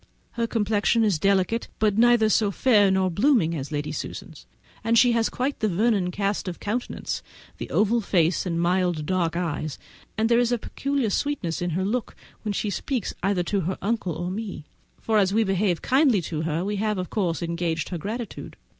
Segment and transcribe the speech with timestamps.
[0.31, 4.47] Her complexion is delicate, but neither so fair nor so blooming as Lady Susan's,
[4.83, 7.21] and she has quite the Vernon cast of countenance,
[7.59, 9.77] the oval face and mild dark eyes,
[10.17, 14.13] and there is peculiar sweetness in her look when she speaks either to her uncle
[14.15, 14.65] or me,
[14.99, 18.57] for as we behave kindly to her we have of course engaged her gratitude.